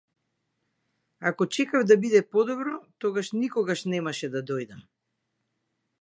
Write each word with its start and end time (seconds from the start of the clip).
Ако 1.31 1.45
чекав 1.57 1.83
да 1.89 1.97
биде 2.03 2.21
подобро, 2.31 2.75
тогаш 3.05 3.31
никогаш 3.43 3.87
немаше 3.95 4.33
да 4.37 4.43
дојдам. 4.53 4.85